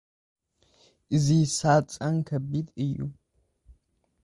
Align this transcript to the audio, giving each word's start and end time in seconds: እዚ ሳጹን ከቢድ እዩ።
እዚ 1.15 1.27
ሳጹን 1.57 2.15
ከቢድ 2.27 2.67
እዩ። 2.83 2.97